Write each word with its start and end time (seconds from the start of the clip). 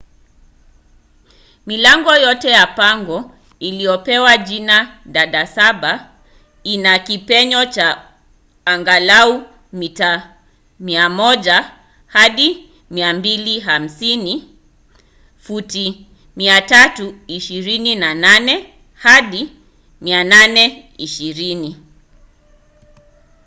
milango 1.65 2.15
yote 2.15 2.49
ya 2.49 2.67
pango 2.67 3.31
iliyopewa 3.59 4.37
jina 4.37 4.99
dada 5.05 5.47
saba 5.47 6.09
ina 6.63 6.99
kipenyo 6.99 7.65
cha 7.65 8.09
angalau 8.65 9.47
mita 9.73 10.33
100 10.81 11.71
hadi 12.07 12.69
250 12.91 14.41
futi 15.37 16.05
328 16.37 18.65
hadi 18.93 19.49
820 20.01 21.75